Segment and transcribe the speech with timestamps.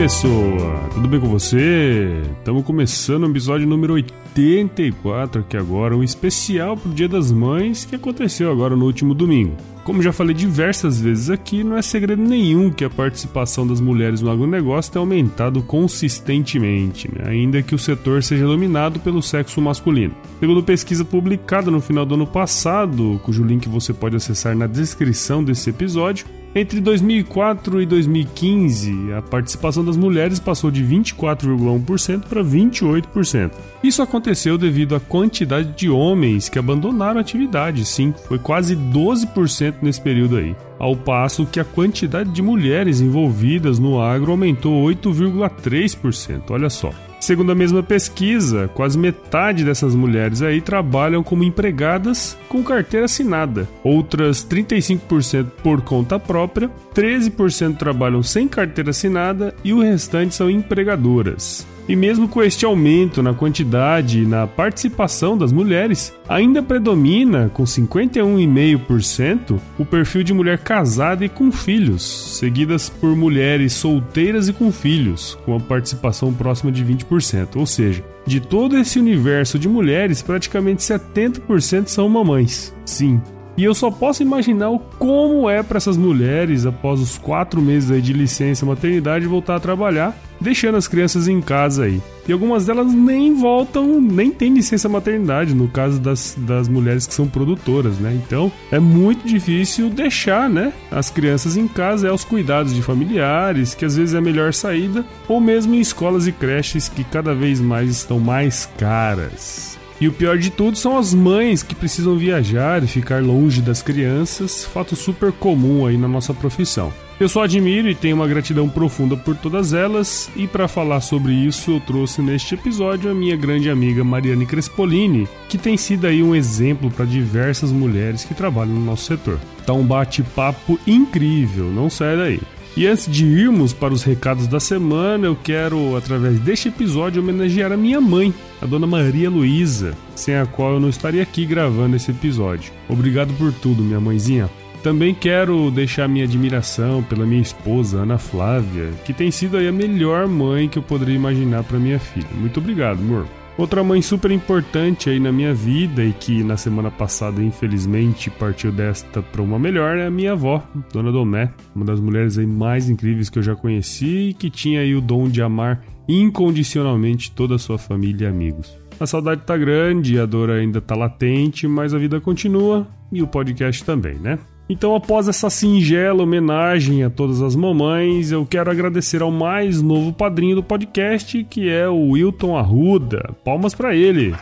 [0.00, 0.88] Pessoa?
[0.94, 2.22] Tudo bem com você?
[2.38, 7.96] Estamos começando o episódio número 84 aqui agora, um especial pro Dia das Mães que
[7.96, 9.58] aconteceu agora no último domingo.
[9.84, 14.22] Como já falei diversas vezes aqui, não é segredo nenhum que a participação das mulheres
[14.22, 17.28] no agronegócio tenha aumentado consistentemente, né?
[17.28, 20.14] ainda que o setor seja dominado pelo sexo masculino.
[20.38, 25.44] Segundo pesquisa publicada no final do ano passado, cujo link você pode acessar na descrição
[25.44, 33.52] desse episódio, entre 2004 e 2015, a participação das mulheres passou de 24,1% para 28%.
[33.82, 39.74] Isso aconteceu devido à quantidade de homens que abandonaram a atividade, sim, foi quase 12%
[39.80, 40.56] nesse período aí.
[40.78, 46.90] Ao passo que a quantidade de mulheres envolvidas no agro aumentou 8,3%, olha só.
[47.20, 53.68] Segundo a mesma pesquisa, quase metade dessas mulheres aí trabalham como empregadas com carteira assinada.
[53.84, 61.66] Outras 35% por conta própria, 13% trabalham sem carteira assinada e o restante são empregadoras.
[61.88, 67.64] E mesmo com este aumento na quantidade e na participação das mulheres, ainda predomina, com
[67.64, 74.70] 51,5%, o perfil de mulher casada e com filhos, seguidas por mulheres solteiras e com
[74.70, 77.56] filhos, com a participação próxima de 20%.
[77.56, 82.74] Ou seja, de todo esse universo de mulheres, praticamente 70% são mamães.
[82.84, 83.20] Sim,
[83.56, 88.12] e eu só posso imaginar como é para essas mulheres, após os quatro meses de
[88.12, 92.00] licença maternidade, voltar a trabalhar deixando as crianças em casa aí.
[92.26, 97.14] E algumas delas nem voltam, nem tem licença maternidade, no caso das, das mulheres que
[97.14, 98.18] são produtoras, né?
[98.24, 100.72] Então é muito difícil deixar, né?
[100.90, 104.54] As crianças em casa, é os cuidados de familiares, que às vezes é a melhor
[104.54, 109.78] saída, ou mesmo em escolas e creches que cada vez mais estão mais caras.
[110.00, 113.82] E o pior de tudo são as mães que precisam viajar e ficar longe das
[113.82, 116.90] crianças, fato super comum aí na nossa profissão.
[117.20, 121.34] Eu só admiro e tenho uma gratidão profunda por todas elas, e para falar sobre
[121.34, 126.22] isso eu trouxe neste episódio a minha grande amiga Mariane Crespolini, que tem sido aí
[126.22, 129.38] um exemplo para diversas mulheres que trabalham no nosso setor.
[129.66, 132.40] Tá um bate-papo incrível, não sai daí.
[132.74, 137.70] E antes de irmos para os recados da semana, eu quero, através deste episódio, homenagear
[137.70, 138.32] a minha mãe,
[138.62, 142.72] a dona Maria Luísa, sem a qual eu não estaria aqui gravando esse episódio.
[142.88, 144.48] Obrigado por tudo, minha mãezinha.
[144.82, 149.72] Também quero deixar minha admiração pela minha esposa, Ana Flávia, que tem sido aí a
[149.72, 152.26] melhor mãe que eu poderia imaginar para minha filha.
[152.32, 153.26] Muito obrigado, amor.
[153.58, 158.72] Outra mãe super importante aí na minha vida e que na semana passada infelizmente partiu
[158.72, 162.88] desta para uma melhor é a minha avó, Dona Domé, uma das mulheres aí mais
[162.88, 167.56] incríveis que eu já conheci e que tinha aí o dom de amar incondicionalmente toda
[167.56, 168.78] a sua família e amigos.
[168.98, 173.26] A saudade tá grande, a dor ainda tá latente, mas a vida continua e o
[173.26, 174.38] podcast também, né?
[174.70, 180.12] Então, após essa singela homenagem a todas as mamães, eu quero agradecer ao mais novo
[180.12, 183.34] padrinho do podcast, que é o Wilton Arruda.
[183.44, 184.32] Palmas para ele!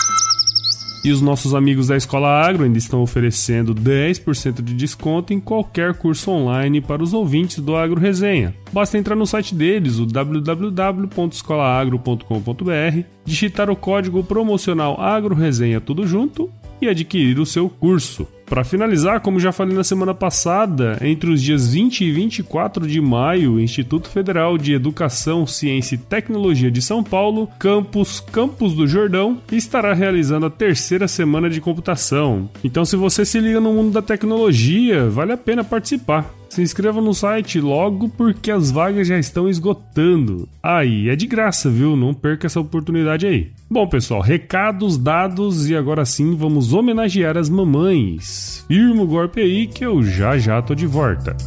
[1.04, 5.96] E os nossos amigos da Escola Agro ainda estão oferecendo 10% de desconto em qualquer
[5.96, 8.54] curso online para os ouvintes do Agro Resenha.
[8.72, 16.52] Basta entrar no site deles, o www.escolaagro.com.br, digitar o código promocional Agro Resenha tudo junto
[16.80, 18.28] e adquirir o seu curso.
[18.52, 23.00] Para finalizar, como já falei na semana passada, entre os dias 20 e 24 de
[23.00, 28.86] maio, o Instituto Federal de Educação, Ciência e Tecnologia de São Paulo, campus Campos do
[28.86, 32.50] Jordão, estará realizando a terceira semana de computação.
[32.62, 36.41] Então, se você se liga no mundo da tecnologia, vale a pena participar.
[36.52, 40.50] Se inscreva no site logo porque as vagas já estão esgotando.
[40.62, 41.96] Aí, é de graça, viu?
[41.96, 43.52] Não perca essa oportunidade aí.
[43.70, 48.66] Bom, pessoal, recados dados e agora sim vamos homenagear as mamães.
[48.68, 51.38] Firma o golpe aí que eu já já tô de volta.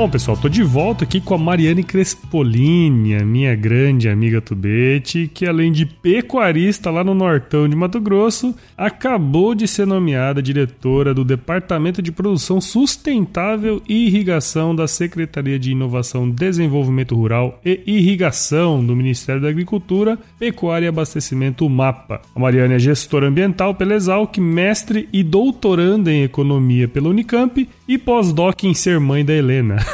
[0.00, 5.30] Bom, pessoal, tô de volta aqui com a Mariane Crespolini, a minha grande amiga Tubete,
[5.34, 11.12] que além de pecuarista lá no Nortão de Mato Grosso, acabou de ser nomeada diretora
[11.12, 18.82] do Departamento de Produção Sustentável e Irrigação da Secretaria de Inovação, Desenvolvimento Rural e Irrigação
[18.82, 22.22] do Ministério da Agricultura, Pecuária e Abastecimento MAPA.
[22.34, 27.98] A Mariane é gestora ambiental pela Exalc, mestre e doutoranda em economia pela Unicamp e
[27.98, 29.78] pós-doc em ser mãe da Helena.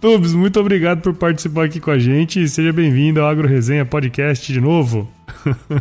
[0.00, 2.48] Tubes, muito obrigado por participar aqui com a gente.
[2.48, 5.10] Seja bem-vindo ao Agro Resenha Podcast de novo.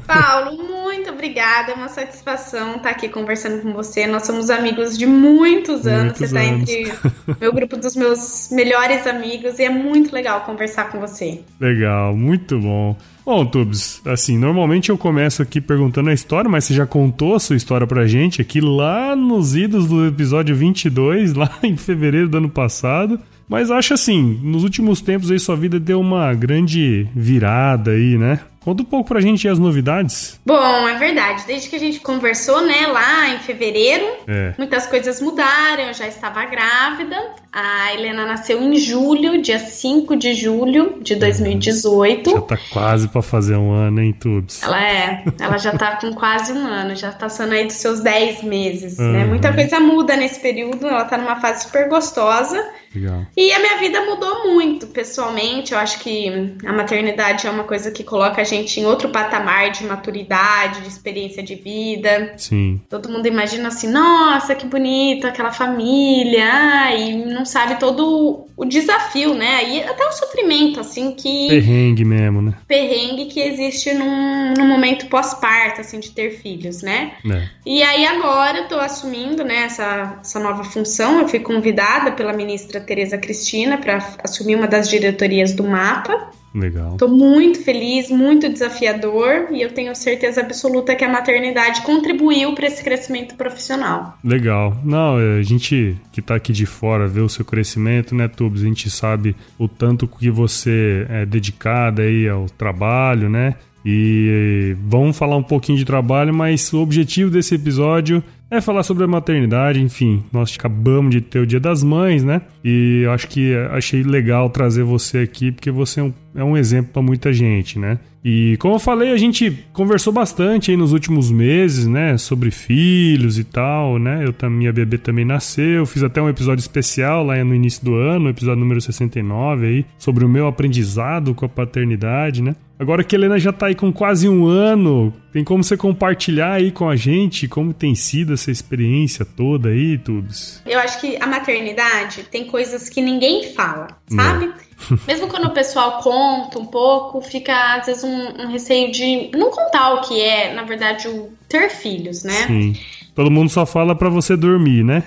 [0.08, 0.77] Paulo,
[1.18, 1.72] obrigada.
[1.72, 4.08] É uma satisfação estar aqui conversando com você.
[4.08, 6.20] Nós somos amigos de muitos anos.
[6.20, 6.94] Muitos você está entre
[7.42, 11.42] meu grupo dos meus melhores amigos e é muito legal conversar com você.
[11.60, 12.96] Legal, muito bom.
[13.26, 17.40] Bom, Tubes, assim, normalmente eu começo aqui perguntando a história, mas você já contou a
[17.42, 22.38] sua história pra gente aqui lá nos idos do episódio 22, lá em fevereiro do
[22.38, 23.20] ano passado.
[23.50, 28.40] Mas acho assim, nos últimos tempos aí sua vida deu uma grande virada aí, né?
[28.68, 30.42] Conta um pouco pra gente as novidades.
[30.46, 31.44] Bom, é verdade.
[31.48, 34.56] Desde que a gente conversou, né, lá em fevereiro, É.
[34.58, 35.84] muitas coisas mudaram.
[35.84, 37.16] Eu já estava grávida.
[37.50, 42.30] A Helena nasceu em julho, dia 5 de julho de 2018.
[42.30, 44.62] Já tá quase pra fazer um ano, hein, Tubes?
[44.62, 48.02] Ela é, ela já tá com quase um ano, já tá passando aí dos seus
[48.02, 49.24] 10 meses, né?
[49.24, 49.30] Uhum.
[49.30, 52.62] Muita coisa muda nesse período, ela tá numa fase super gostosa.
[52.98, 53.26] Legal.
[53.36, 55.74] E a minha vida mudou muito, pessoalmente.
[55.74, 59.72] Eu acho que a maternidade é uma coisa que coloca a gente em outro patamar
[59.72, 62.34] de maturidade, de experiência de vida.
[62.38, 62.82] Sim.
[62.90, 68.66] Todo mundo imagina assim, nossa, que bonito, aquela família, ah, e não sabe todo o
[68.66, 69.70] desafio, né?
[69.70, 72.54] E até o sofrimento, assim, que Perrengue mesmo, né?
[72.68, 77.14] perrengue que existe num, num momento pós-parto, assim, de ter filhos, né?
[77.30, 77.48] É.
[77.64, 81.20] E aí agora eu tô assumindo, né, essa, essa nova função.
[81.20, 86.32] Eu fui convidada pela ministra Tereza Cristina para assumir uma das diretorias do MAPA.
[86.56, 86.96] Legal.
[86.98, 92.66] Tô muito feliz, muito desafiador e eu tenho certeza absoluta que a maternidade contribuiu para
[92.68, 94.18] esse crescimento profissional.
[94.24, 94.76] Legal.
[94.84, 98.64] Não, é, a gente que tá aqui de fora vê o seu crescimento, né, Tubes?
[98.64, 103.56] A gente sabe o tanto que você é dedicada aí ao trabalho, né?
[103.86, 109.04] E vamos falar um pouquinho de trabalho, mas o objetivo desse episódio é falar sobre
[109.04, 110.24] a maternidade, enfim.
[110.32, 112.42] Nós acabamos de ter o Dia das Mães, né?
[112.64, 116.58] E eu acho que achei legal trazer você aqui, porque você é um, é um
[116.58, 118.00] exemplo para muita gente, né?
[118.24, 122.18] E como eu falei, a gente conversou bastante aí nos últimos meses, né?
[122.18, 124.26] Sobre filhos e tal, né?
[124.26, 125.86] Eu, minha bebê também nasceu.
[125.86, 130.26] Fiz até um episódio especial lá no início do ano, episódio número 69 aí, sobre
[130.26, 132.56] o meu aprendizado com a paternidade, né?
[132.80, 136.54] Agora que a Helena já tá aí com quase um ano, tem como você compartilhar
[136.54, 140.64] aí com a gente como tem sido essa experiência toda aí, Tubes?
[140.66, 144.52] Eu acho que a maternidade tem coisas que ninguém fala, sabe?
[145.08, 149.52] Mesmo quando o pessoal conta um pouco, fica às vezes um, um receio de não
[149.52, 152.48] contar o que é, na verdade, o ter filhos, né?
[152.48, 152.76] Sim.
[153.14, 155.04] Todo mundo só fala pra você dormir, né?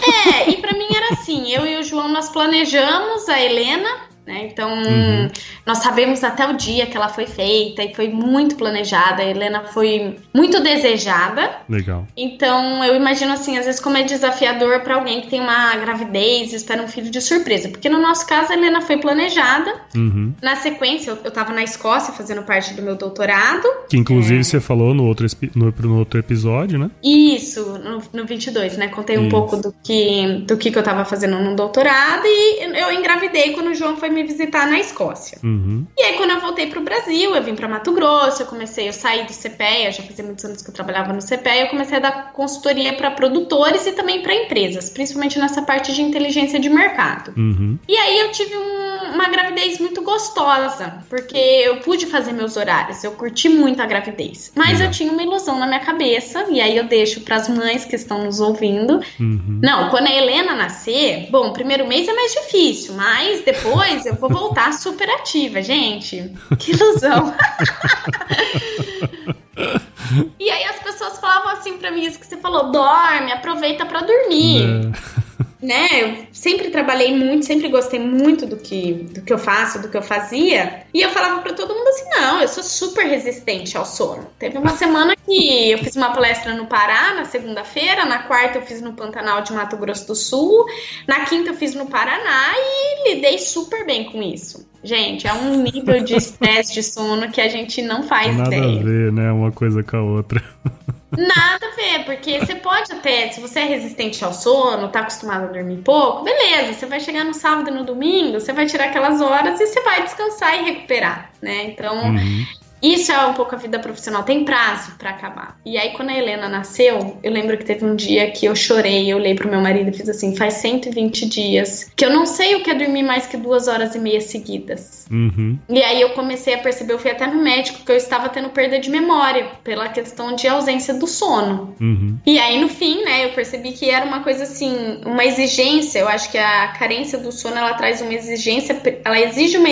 [0.00, 3.90] É, e pra mim era assim, eu e o João nós planejamos a Helena
[4.26, 4.48] né?
[4.50, 5.28] Então, uhum.
[5.64, 9.22] nós sabemos até o dia que ela foi feita e foi muito planejada.
[9.22, 11.58] A Helena foi muito desejada.
[11.68, 12.06] Legal.
[12.16, 16.52] Então, eu imagino assim, às vezes como é desafiador para alguém que tem uma gravidez
[16.52, 19.72] e espera um filho de surpresa, porque no nosso caso a Helena foi planejada.
[19.94, 20.34] Uhum.
[20.42, 23.66] Na sequência, eu, eu tava na Escócia fazendo parte do meu doutorado.
[23.88, 24.42] Que inclusive é...
[24.42, 26.90] você falou no outro, no, no outro episódio, né?
[27.02, 28.88] Isso, no, no 22, né?
[28.88, 32.92] Contei um pouco do que, do que, que eu tava fazendo no doutorado e eu
[32.92, 35.38] engravidei quando o João foi me visitar na Escócia.
[35.44, 35.86] Uhum.
[35.96, 38.92] E aí, quando eu voltei pro Brasil, eu vim para Mato Grosso, eu comecei, eu
[38.92, 42.00] saí do CPEA, já fazia muitos anos que eu trabalhava no CPEA, eu comecei a
[42.00, 47.32] dar consultoria para produtores e também para empresas, principalmente nessa parte de inteligência de mercado.
[47.36, 47.78] Uhum.
[47.86, 53.04] E aí eu tive um, uma gravidez muito gostosa, porque eu pude fazer meus horários,
[53.04, 54.52] eu curti muito a gravidez.
[54.54, 54.86] Mas uhum.
[54.86, 57.96] eu tinha uma ilusão na minha cabeça, e aí eu deixo para as mães que
[57.96, 59.00] estão nos ouvindo.
[59.20, 59.60] Uhum.
[59.62, 64.14] Não, quando a Helena nascer, bom, o primeiro mês é mais difícil, mas depois eu
[64.14, 66.32] vou voltar super ativa, gente.
[66.58, 67.34] Que ilusão.
[70.38, 74.00] e aí as pessoas falavam assim para mim, isso que você falou, dorme, aproveita para
[74.00, 74.92] dormir.
[75.22, 75.25] É
[75.66, 79.88] né, eu sempre trabalhei muito, sempre gostei muito do que, do que eu faço, do
[79.88, 80.84] que eu fazia.
[80.94, 84.28] E eu falava para todo mundo assim: não, eu sou super resistente ao sono.
[84.38, 88.62] Teve uma semana que eu fiz uma palestra no Pará, na segunda-feira, na quarta eu
[88.62, 90.66] fiz no Pantanal de Mato Grosso do Sul,
[91.08, 94.68] na quinta eu fiz no Paraná e lidei super bem com isso.
[94.84, 98.72] Gente, é um nível de estresse de sono que a gente não faz Nada ideia.
[98.72, 99.32] Nada a ver, né?
[99.32, 100.40] Uma coisa com a outra.
[101.16, 105.44] Nada a ver, porque você pode até, se você é resistente ao sono, tá acostumado
[105.44, 109.20] a dormir pouco, beleza, você vai chegar no sábado no domingo, você vai tirar aquelas
[109.20, 111.64] horas e você vai descansar e recuperar, né?
[111.64, 112.46] Então, uhum.
[112.82, 115.58] Isso é um pouco a vida profissional, tem prazo para acabar.
[115.64, 119.10] E aí, quando a Helena nasceu, eu lembro que teve um dia que eu chorei,
[119.10, 122.54] eu olhei pro meu marido e fiz assim: faz 120 dias que eu não sei
[122.54, 125.06] o que é dormir mais que duas horas e meia seguidas.
[125.10, 125.58] Uhum.
[125.68, 128.50] E aí eu comecei a perceber, eu fui até no médico, que eu estava tendo
[128.50, 131.74] perda de memória pela questão de ausência do sono.
[131.80, 132.18] Uhum.
[132.26, 136.00] E aí, no fim, né, eu percebi que era uma coisa assim, uma exigência.
[136.00, 139.68] Eu acho que a carência do sono ela traz uma exigência, ela exige uma,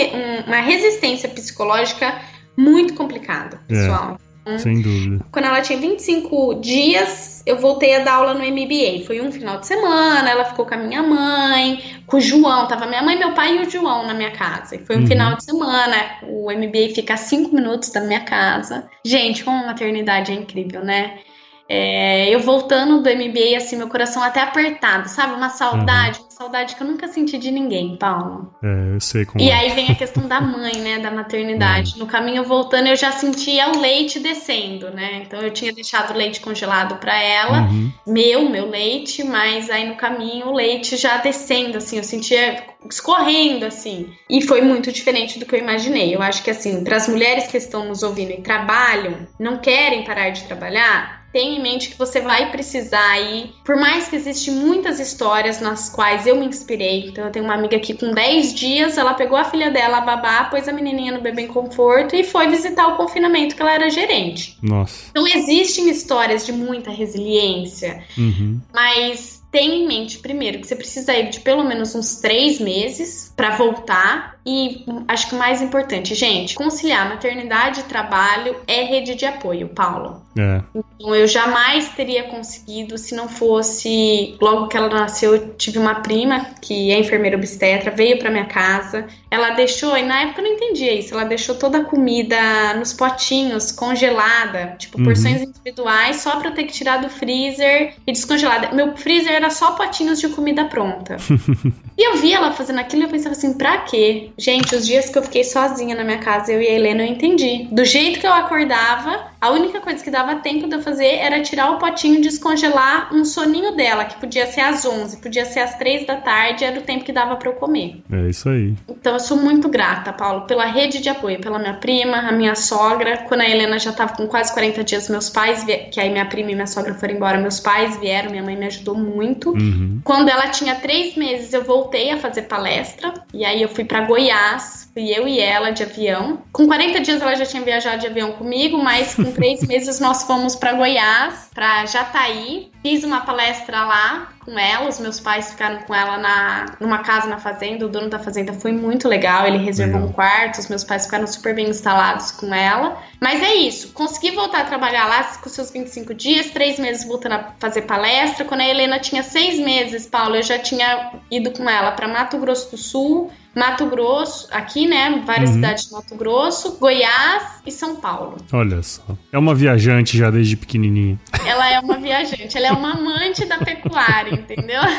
[0.47, 2.15] uma resistência psicológica
[2.57, 4.17] muito complicado, é, pessoal.
[4.45, 5.25] É, sem dúvida.
[5.31, 9.05] Quando ela tinha 25 dias, eu voltei a dar aula no MBA.
[9.05, 12.67] Foi um final de semana, ela ficou com a minha mãe, com o João.
[12.67, 14.75] Tava minha mãe, meu pai e o João na minha casa.
[14.75, 15.07] E foi um uhum.
[15.07, 15.95] final de semana.
[16.23, 18.87] O MBA fica a 5 minutos da minha casa.
[19.03, 21.19] Gente, como maternidade é incrível, né?
[21.67, 25.33] É, eu voltando do MBA, assim, meu coração até apertado, sabe?
[25.33, 26.25] Uma saudade, uhum.
[26.25, 28.53] uma saudade que eu nunca senti de ninguém, Paulo.
[28.63, 29.53] É, eu sei como E é.
[29.53, 30.99] aí vem a questão da mãe, né?
[30.99, 31.93] Da maternidade.
[31.93, 31.99] Uhum.
[31.99, 35.23] No caminho voltando, eu já sentia o leite descendo, né?
[35.25, 37.91] Então eu tinha deixado o leite congelado para ela, uhum.
[38.05, 43.65] meu, meu leite, mas aí no caminho o leite já descendo, assim, eu sentia escorrendo,
[43.65, 44.13] assim.
[44.29, 46.13] E foi muito diferente do que eu imaginei.
[46.15, 50.03] Eu acho que, assim, para as mulheres que estão nos ouvindo e trabalham, não querem
[50.03, 54.53] parar de trabalhar, tenha em mente que você vai precisar aí, por mais que existem
[54.53, 57.09] muitas histórias nas quais eu me inspirei.
[57.09, 60.01] Então eu tenho uma amiga aqui com 10 dias, ela pegou a filha dela, a
[60.01, 63.73] babá, pôs a menininha no bebê em conforto e foi visitar o confinamento que ela
[63.73, 64.57] era gerente.
[64.61, 65.09] Nossa.
[65.09, 68.61] Então existem histórias de muita resiliência, uhum.
[68.73, 73.33] mas tenha em mente, primeiro, que você precisa ir de pelo menos uns três meses
[73.35, 74.34] para voltar.
[74.45, 79.69] E acho que o mais importante, gente, conciliar maternidade e trabalho é rede de apoio,
[79.69, 80.21] Paulo.
[80.37, 80.61] É.
[80.75, 84.35] Então eu jamais teria conseguido se não fosse.
[84.39, 88.45] Logo que ela nasceu, eu tive uma prima que é enfermeira obstetra, veio para minha
[88.45, 89.07] casa.
[89.31, 92.37] Ela deixou, e na época eu não entendia isso, ela deixou toda a comida
[92.75, 95.05] nos potinhos, congelada, tipo Uhum.
[95.05, 98.73] porções individuais, só pra eu ter que tirar do freezer e descongelada.
[98.73, 101.17] Meu freezer era só potinhos de comida pronta.
[101.97, 104.31] e eu vi ela fazendo aquilo e eu pensava assim, pra quê?
[104.37, 107.07] Gente, os dias que eu fiquei sozinha na minha casa, eu e a Helena, eu
[107.07, 107.67] entendi.
[107.71, 111.41] Do jeito que eu acordava, a única coisa que dava tempo de eu fazer era
[111.41, 115.59] tirar o potinho e descongelar um soninho dela, que podia ser às 11, podia ser
[115.59, 118.01] às 3 da tarde, era o tempo que dava pra eu comer.
[118.11, 118.73] É isso aí.
[118.89, 122.55] Então eu sou muito grata, Paulo, pela rede de apoio, pela minha prima, a minha
[122.55, 123.17] sogra.
[123.27, 126.25] Quando a Helena já tava com quase 40 dias, meus pais, vie- que aí minha
[126.25, 129.51] prima e minha sogra foram embora, meus pais vieram, minha mãe me ajudou muito.
[129.51, 130.01] Uhum.
[130.03, 133.13] Quando ela tinha três meses, eu voltei a fazer palestra.
[133.33, 134.84] E aí eu fui pra Goiás.
[134.95, 136.41] Fui eu e ela de avião.
[136.53, 140.23] Com 40 dias ela já tinha viajado de avião comigo, mas com três meses nós
[140.23, 142.71] fomos pra Goiás, pra Jataí.
[142.81, 147.27] Fiz uma palestra lá com ela, os meus pais ficaram com ela na, numa casa
[147.27, 150.83] na fazenda, o dono da fazenda foi muito legal, ele reservou um quarto, os meus
[150.83, 153.01] pais ficaram super bem instalados com ela.
[153.19, 157.33] Mas é isso, consegui voltar a trabalhar lá com seus 25 dias, três meses voltando
[157.33, 158.45] a fazer palestra.
[158.45, 162.37] Quando a Helena tinha seis meses, Paulo, eu já tinha ido com ela para Mato
[162.37, 165.23] Grosso do Sul, Mato Grosso, aqui, né?
[165.25, 165.55] Várias uhum.
[165.55, 168.35] cidades de Mato Grosso, Goiás e São Paulo.
[168.51, 169.01] Olha só.
[169.31, 171.17] É uma viajante já desde pequenininha.
[171.45, 174.81] Ela é uma viajante, ela é uma amante da pecuária, entendeu?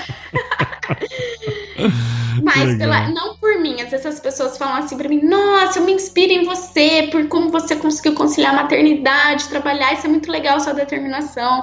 [2.43, 5.85] Mas pela, não por mim, às vezes as pessoas falam assim pra mim: Nossa, eu
[5.85, 10.31] me inspiro em você, por como você conseguiu conciliar a maternidade, trabalhar, isso é muito
[10.31, 11.63] legal, sua determinação.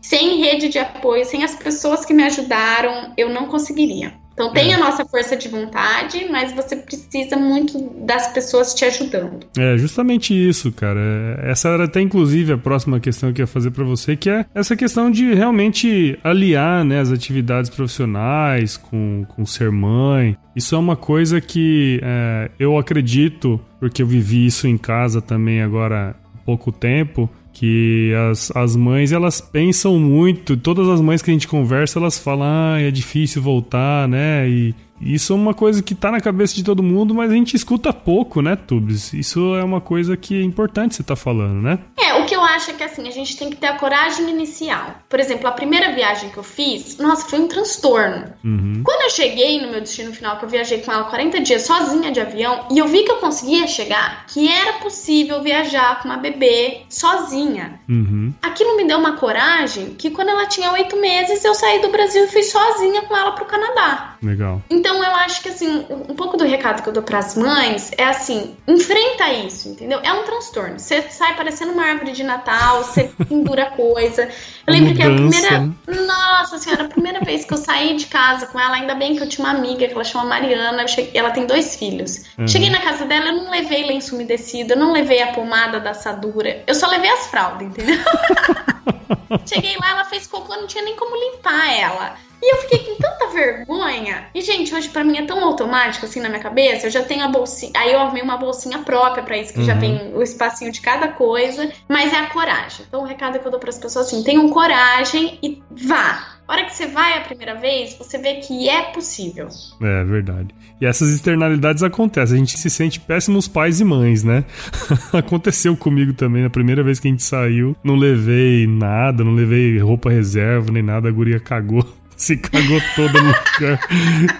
[0.00, 4.21] Sem rede de apoio, sem as pessoas que me ajudaram, eu não conseguiria.
[4.32, 4.74] Então tem é.
[4.74, 9.46] a nossa força de vontade, mas você precisa muito das pessoas te ajudando.
[9.56, 11.00] É justamente isso, cara.
[11.42, 14.46] Essa era até inclusive a próxima questão que eu ia fazer para você, que é
[14.54, 20.36] essa questão de realmente aliar né, as atividades profissionais com, com ser mãe.
[20.54, 25.62] Isso é uma coisa que é, eu acredito, porque eu vivi isso em casa também
[25.62, 31.30] agora há pouco tempo que as, as mães elas pensam muito, todas as mães que
[31.30, 34.48] a gente conversa elas falam, ah, é difícil voltar, né?
[34.48, 37.56] E isso é uma coisa que tá na cabeça de todo mundo, mas a gente
[37.56, 39.12] escuta pouco, né, Tubes?
[39.12, 41.78] Isso é uma coisa que é importante você tá falando, né?
[41.98, 44.30] É, o que eu acho é que assim, a gente tem que ter a coragem
[44.30, 44.96] inicial.
[45.08, 48.32] Por exemplo, a primeira viagem que eu fiz, nossa, foi um transtorno.
[48.44, 48.82] Uhum.
[48.84, 52.12] Quando eu cheguei no meu destino final, que eu viajei com ela 40 dias sozinha
[52.12, 56.18] de avião, e eu vi que eu conseguia chegar, que era possível viajar com uma
[56.18, 57.80] bebê sozinha.
[57.88, 58.32] Uhum.
[58.42, 62.24] Aquilo me deu uma coragem que quando ela tinha oito meses, eu saí do Brasil
[62.24, 64.16] e fui sozinha com ela pro Canadá.
[64.22, 64.62] Legal.
[64.70, 67.90] Então eu acho que assim, um pouco do recado que eu dou para as mães
[67.96, 70.00] é assim, enfrenta isso, entendeu?
[70.02, 70.78] É um transtorno.
[70.78, 74.28] Você sai parecendo uma árvore de Natal, você pendura coisa.
[74.66, 78.46] Eu lembro que a primeira, nossa senhora, a primeira vez que eu saí de casa
[78.46, 81.30] com ela, ainda bem que eu tinha uma amiga que ela chama Mariana, cheguei, ela
[81.30, 82.24] tem dois filhos.
[82.38, 82.48] Uhum.
[82.48, 85.90] Cheguei na casa dela, eu não levei lenço umedecido, eu não levei a pomada da
[85.90, 87.98] assadura, eu só levei as fraldas, entendeu?
[89.46, 92.16] Cheguei lá, ela fez cocô, não tinha nem como limpar ela.
[92.42, 94.26] E eu fiquei com tanta vergonha.
[94.34, 96.88] E, gente, hoje para mim é tão automático assim na minha cabeça.
[96.88, 97.70] Eu já tenho a bolsinha.
[97.76, 99.64] Aí eu arrumei uma bolsinha própria para isso, que uhum.
[99.64, 101.70] já tem o espacinho de cada coisa.
[101.88, 102.84] Mas é a coragem.
[102.88, 106.32] Então, o recado que eu dou para as pessoas assim: tenham coragem e vá.
[106.48, 109.48] A hora que você vai a primeira vez, você vê que é possível.
[109.80, 110.48] É verdade.
[110.80, 112.34] E essas externalidades acontecem.
[112.34, 114.44] A gente se sente péssimos pais e mães, né?
[115.14, 116.42] Aconteceu comigo também.
[116.42, 120.82] Na primeira vez que a gente saiu, não levei nada, não levei roupa reserva nem
[120.82, 121.08] nada.
[121.08, 121.86] A guria cagou
[122.22, 123.80] se cagou toda no lugar.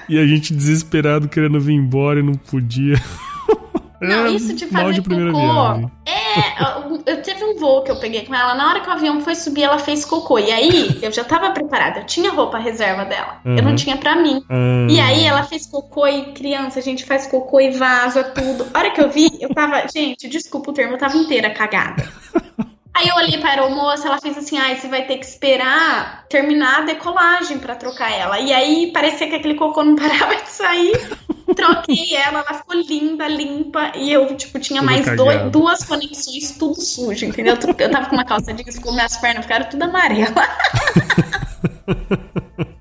[0.09, 3.01] e a gente desesperado querendo vir embora e não podia.
[4.01, 5.47] Não, é, isso de fazer de primeira cocô.
[5.47, 5.91] Viagem.
[6.07, 8.53] É, eu teve um voo que eu peguei com ela.
[8.55, 10.41] Na hora que o avião foi subir, ela fez cocô.
[10.41, 12.01] E aí, eu já tava preparada.
[12.01, 13.41] Eu tinha roupa reserva dela.
[13.45, 13.57] Uhum.
[13.57, 14.43] Eu não tinha pra mim.
[14.51, 14.89] Uhum.
[14.91, 18.67] E aí, ela fez cocô e criança, a gente faz cocô e vaza tudo.
[18.75, 19.87] A hora que eu vi, eu tava.
[19.95, 22.09] Gente, desculpa o termo, eu tava inteira cagada.
[22.95, 25.25] Aí eu olhei para a aeromoça, ela fez assim: ai, ah, você vai ter que
[25.25, 28.39] esperar terminar a decolagem para trocar ela.
[28.39, 30.93] E aí parecia que aquele cocô não parava de sair.
[31.55, 33.93] Troquei ela, ela ficou linda, limpa.
[33.95, 37.59] E eu, tipo, tinha tudo mais dois, duas conexões, tudo sujo, entendeu?
[37.79, 40.33] Eu tava com uma calça jeans, com minhas pernas ficaram tudo amarela.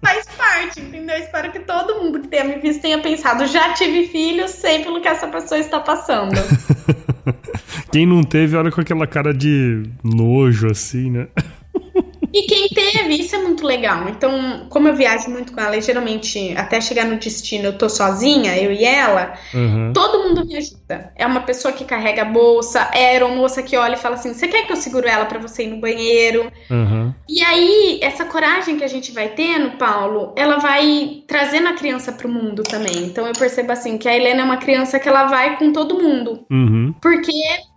[0.04, 1.17] Faz parte, entendeu?
[1.17, 5.02] Espero que todo mundo que tenha me visto tenha pensado: já tive filhos, sei pelo
[5.02, 6.36] que essa pessoa está passando.
[7.91, 11.27] Quem não teve, olha com aquela cara de nojo, assim, né?
[12.34, 14.08] E quem teve, isso é muito legal.
[14.10, 17.89] Então, como eu viajo muito com ela, e geralmente até chegar no destino eu tô
[17.89, 19.91] sozinha, eu e ela, uhum.
[19.94, 21.12] todo mundo me ajuda.
[21.15, 24.34] É uma pessoa que carrega a bolsa, é a aeromoça que olha e fala assim:
[24.34, 26.52] você quer que eu seguro ela para você ir no banheiro?
[26.70, 27.13] Uhum.
[27.28, 32.12] E aí, essa coragem que a gente vai tendo, Paulo, ela vai trazendo a criança
[32.12, 33.04] pro mundo também.
[33.04, 36.02] Então eu percebo assim que a Helena é uma criança que ela vai com todo
[36.02, 36.46] mundo.
[36.50, 36.94] Uhum.
[37.02, 37.32] Porque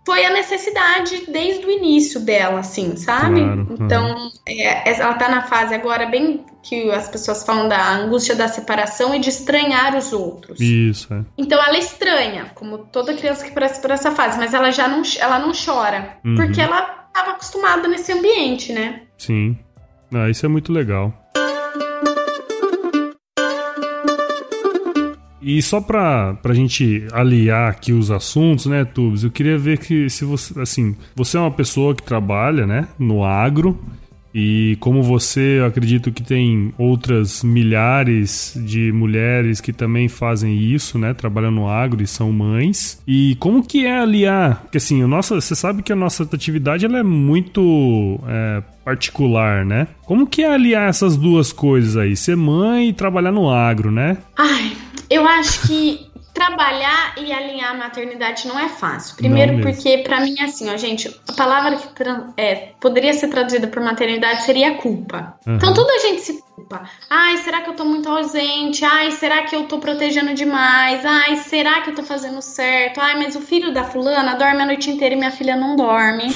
[0.05, 3.41] foi a necessidade desde o início dela, assim, sabe?
[3.41, 8.35] Claro, então, é, ela tá na fase agora bem que as pessoas falam da angústia
[8.35, 10.59] da separação e de estranhar os outros.
[10.59, 11.11] Isso.
[11.11, 11.21] É.
[11.37, 15.01] Então ela estranha, como toda criança que passa por essa fase, mas ela já não,
[15.19, 16.35] ela não chora, uhum.
[16.35, 19.01] porque ela estava acostumada nesse ambiente, né?
[19.17, 19.57] Sim.
[20.13, 21.24] Ah, isso é muito legal.
[25.47, 30.09] E só pra, pra gente aliar aqui os assuntos, né, Tubes, eu queria ver que
[30.09, 33.79] se você, assim, você é uma pessoa que trabalha, né, no agro
[34.37, 40.99] E como você, eu acredito que tem outras milhares de mulheres que também fazem isso,
[40.99, 41.13] né?
[41.13, 43.01] Trabalham no agro e são mães.
[43.07, 44.63] E como que é aliar?
[44.63, 49.63] Porque assim, o nosso, você sabe que a nossa atividade ela é muito é, particular,
[49.63, 49.87] né?
[50.03, 52.13] Como que é aliar essas duas coisas aí?
[52.13, 54.17] Ser mãe e trabalhar no agro, né?
[54.37, 54.73] Ai,
[55.09, 59.15] eu acho que trabalhar e alinhar a maternidade não é fácil.
[59.15, 61.87] Primeiro porque, para mim, assim, ó, gente, a palavra que
[62.35, 65.39] é, poderia ser traduzida por maternidade seria culpa.
[65.47, 65.55] Uhum.
[65.55, 66.83] Então, toda a gente se culpa.
[67.09, 68.83] Ai, será que eu tô muito ausente?
[68.83, 71.05] Ai, será que eu tô protegendo demais?
[71.05, 72.99] Ai, será que eu tô fazendo certo?
[72.99, 76.25] Ai, mas o filho da fulana dorme a noite inteira e minha filha não dorme.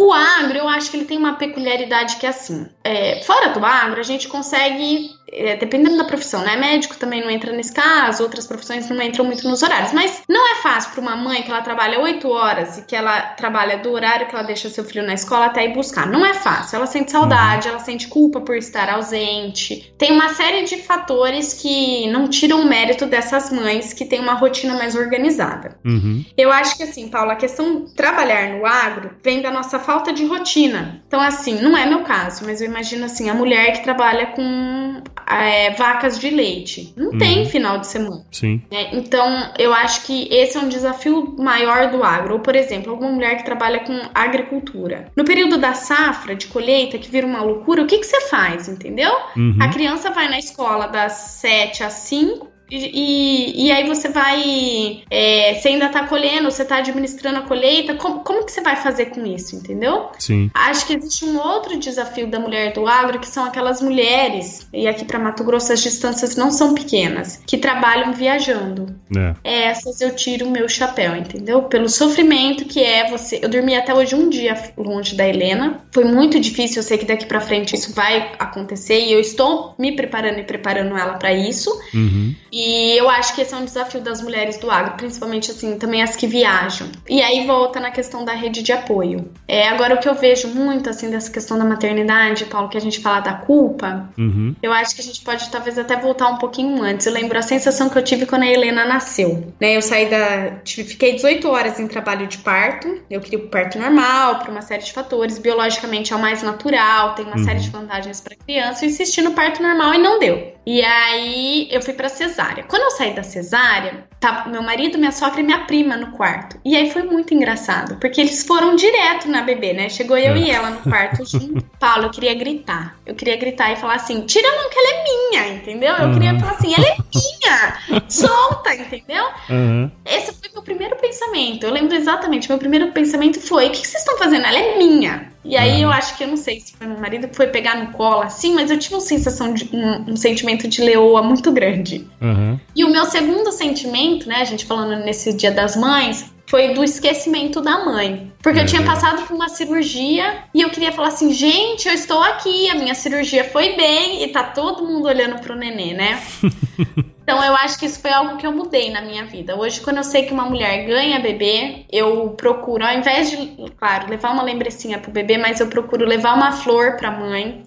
[0.00, 3.62] O agro, eu acho que ele tem uma peculiaridade que é assim: é, fora do
[3.62, 6.56] agro, a gente consegue é, dependendo da profissão, né?
[6.56, 9.92] Médico também não entra nesse caso, outras profissões não entram muito nos horários.
[9.92, 13.20] Mas não é fácil para uma mãe que ela trabalha 8 horas e que ela
[13.20, 16.06] trabalha do horário que ela deixa seu filho na escola até ir buscar.
[16.06, 16.76] Não é fácil.
[16.76, 19.92] Ela sente saudade, ela sente culpa por estar ausente.
[19.96, 24.34] Tem uma série de fatores que não tiram o mérito dessas mães que têm uma
[24.34, 25.78] rotina mais organizada.
[25.84, 26.24] Uhum.
[26.36, 30.12] Eu acho que assim, Paula, a questão de trabalhar no agro vem da nossa falta
[30.12, 31.02] de rotina.
[31.06, 35.02] Então, assim, não é meu caso, mas eu imagino assim, a mulher que trabalha com
[35.26, 36.92] é, vacas de leite.
[36.96, 37.18] Não uhum.
[37.18, 38.24] tem final de semana.
[38.30, 38.62] Sim.
[38.70, 42.34] É, então, eu acho que esse é um desafio maior do agro.
[42.34, 45.10] Ou, por exemplo, alguma mulher que trabalha com agricultura.
[45.16, 48.68] No período da safra, de colheita, que vira uma loucura, o que, que você faz,
[48.68, 49.12] entendeu?
[49.36, 49.56] Uhum.
[49.60, 55.02] A criança vai na escola das 7 às 5, e, e aí você vai.
[55.10, 57.94] É, você ainda tá colhendo, você tá administrando a colheita.
[57.94, 60.10] Como, como que você vai fazer com isso, entendeu?
[60.18, 60.50] Sim.
[60.54, 64.86] Acho que existe um outro desafio da mulher do agro, que são aquelas mulheres, e
[64.86, 68.94] aqui para Mato Grosso as distâncias não são pequenas, que trabalham viajando.
[69.16, 69.68] É.
[69.68, 71.62] Essas eu tiro o meu chapéu, entendeu?
[71.62, 73.40] Pelo sofrimento que é você.
[73.42, 75.80] Eu dormi até hoje um dia longe da Helena.
[75.92, 79.74] Foi muito difícil, eu sei que daqui para frente isso vai acontecer e eu estou
[79.78, 81.70] me preparando e preparando ela para isso.
[81.94, 82.34] Uhum.
[82.52, 85.78] E e eu acho que esse é um desafio das mulheres do agro, principalmente assim,
[85.78, 86.88] também as que viajam.
[87.08, 89.30] E aí volta na questão da rede de apoio.
[89.48, 92.80] É, agora o que eu vejo muito assim dessa questão da maternidade, Paulo, que a
[92.80, 94.54] gente fala da culpa, uhum.
[94.62, 97.06] eu acho que a gente pode talvez até voltar um pouquinho antes.
[97.06, 99.54] Eu lembro a sensação que eu tive quando a Helena nasceu.
[99.58, 99.78] Né?
[99.78, 100.60] Eu saí da.
[100.66, 103.00] Fiquei 18 horas em trabalho de parto.
[103.10, 105.38] Eu queria o parto normal, por uma série de fatores.
[105.38, 107.44] Biologicamente é o mais natural, tem uma uhum.
[107.44, 108.84] série de vantagens para criança.
[108.84, 110.52] Eu insisti no parto normal e não deu.
[110.66, 112.49] E aí eu fui para cesárea.
[112.68, 116.58] Quando eu saí da cesárea, tá meu marido, minha sogra e minha prima no quarto.
[116.64, 119.88] E aí foi muito engraçado, porque eles foram direto na bebê, né?
[119.88, 120.54] Chegou eu e é.
[120.54, 121.64] ela no quarto junto.
[121.80, 122.98] Paulo, eu queria gritar.
[123.06, 125.94] Eu queria gritar e falar assim: tira a mão que ela é minha, entendeu?
[125.96, 126.12] Eu uhum.
[126.12, 129.24] queria falar assim: ela é minha, solta, entendeu?
[129.48, 129.90] Uhum.
[130.04, 131.64] Esse foi meu primeiro pensamento.
[131.64, 134.44] Eu lembro exatamente, meu primeiro pensamento foi: o que vocês estão fazendo?
[134.44, 135.32] Ela é minha.
[135.42, 135.84] E aí uhum.
[135.84, 138.20] eu acho que eu não sei se foi meu marido que foi pegar no colo
[138.20, 142.06] assim, mas eu tive uma sensação de um, um sentimento de leoa muito grande.
[142.20, 142.60] Uhum.
[142.76, 146.82] E o meu segundo sentimento, né, a gente falando nesse Dia das Mães, foi do
[146.82, 148.32] esquecimento da mãe.
[148.42, 148.88] Porque eu tinha uhum.
[148.88, 152.94] passado por uma cirurgia e eu queria falar assim, gente, eu estou aqui, a minha
[152.94, 156.20] cirurgia foi bem e tá todo mundo olhando pro nenê, né?
[157.22, 159.54] Então eu acho que isso foi algo que eu mudei na minha vida.
[159.54, 164.10] Hoje, quando eu sei que uma mulher ganha bebê, eu procuro, ao invés de, claro,
[164.10, 167.62] levar uma lembrecinha pro bebê, mas eu procuro levar uma flor pra mãe,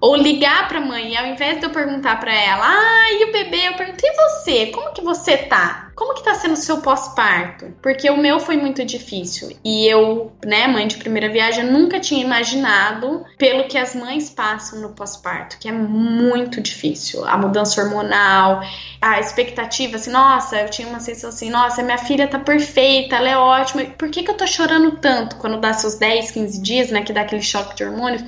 [0.00, 3.32] ou ligar pra mãe, e ao invés de eu perguntar pra ela, ah, e o
[3.32, 3.68] bebê?
[3.68, 4.66] Eu pergunto, e você?
[4.66, 5.90] Como que você tá?
[5.96, 7.74] Como que tá sendo o seu pós-parto?
[7.82, 9.56] Porque o meu foi muito difícil.
[9.64, 14.80] E eu, né, mãe de primeira viagem, nunca tinha imaginado pelo que as mães passam
[14.80, 17.24] no pós-parto, que é muito difícil.
[17.24, 18.60] A mudança hormonal,
[19.00, 23.28] a expectativa, assim, nossa, eu tinha uma sensação assim, nossa, minha filha tá perfeita, ela
[23.30, 23.84] é ótima.
[23.84, 27.12] Por que que eu tô chorando tanto quando dá seus 10, 15 dias, né, que
[27.12, 28.22] dá aquele choque de hormônios?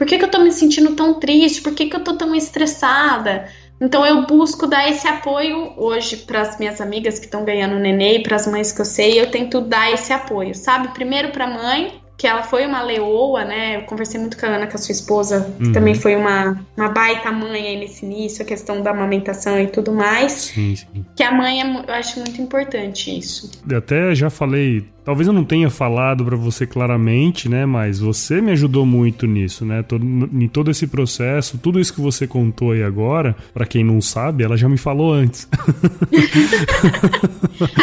[0.00, 1.60] Por que, que eu tô me sentindo tão triste?
[1.60, 3.50] Por que, que eu tô tão estressada?
[3.78, 8.18] Então eu busco dar esse apoio hoje para as minhas amigas que estão ganhando nenê,
[8.20, 10.88] para as mães que eu sei, eu tento dar esse apoio, sabe?
[10.94, 13.76] Primeiro para a mãe, que ela foi uma leoa, né?
[13.76, 15.72] Eu conversei muito com a Ana, com a sua esposa, que uhum.
[15.72, 19.92] também foi uma, uma baita mãe aí nesse início, a questão da amamentação e tudo
[19.92, 20.32] mais.
[20.32, 21.04] Sim, sim.
[21.14, 23.50] Que a mãe, é, eu acho muito importante isso.
[23.68, 27.64] Eu até já falei Talvez eu não tenha falado para você claramente, né?
[27.66, 29.82] Mas você me ajudou muito nisso, né?
[29.82, 34.00] Todo, em todo esse processo, tudo isso que você contou aí agora, para quem não
[34.00, 35.48] sabe, ela já me falou antes.